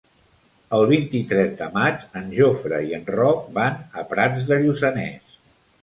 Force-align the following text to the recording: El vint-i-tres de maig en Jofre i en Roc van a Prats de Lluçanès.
El 0.77 0.85
vint-i-tres 0.91 1.51
de 1.59 1.67
maig 1.77 2.07
en 2.21 2.33
Jofre 2.39 2.81
i 2.89 2.99
en 3.01 3.07
Roc 3.19 3.47
van 3.61 3.81
a 4.03 4.09
Prats 4.15 4.51
de 4.53 4.63
Lluçanès. 4.67 5.43